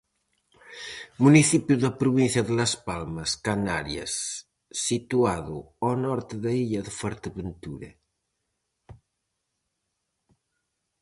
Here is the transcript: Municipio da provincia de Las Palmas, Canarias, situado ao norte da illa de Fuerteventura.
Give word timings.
Municipio 1.25 1.75
da 1.83 1.91
provincia 2.01 2.41
de 2.47 2.53
Las 2.59 2.73
Palmas, 2.87 3.29
Canarias, 3.47 4.13
situado 4.87 5.57
ao 5.85 5.93
norte 6.05 6.33
da 6.43 6.51
illa 6.63 6.81
de 6.87 6.91
Fuerteventura. 6.99 7.89